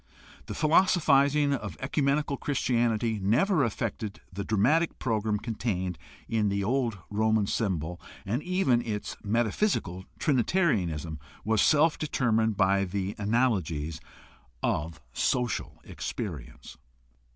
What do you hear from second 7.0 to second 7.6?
Roman